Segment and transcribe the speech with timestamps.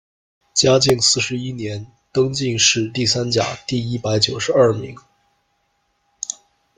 [0.55, 4.97] 嘉靖四十一年，登进士第三甲第一百九十二名。